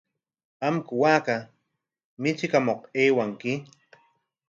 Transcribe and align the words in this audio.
¿Qamku 0.59 0.93
waaka 1.03 1.35
michikamuq 2.21 2.81
aywanki? 3.01 3.51